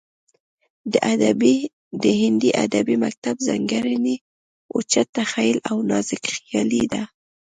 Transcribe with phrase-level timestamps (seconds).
[2.01, 4.15] د هندي ادبي مکتب ځانګړنې
[4.73, 7.03] اوچت تخیل او نازکخیالي ده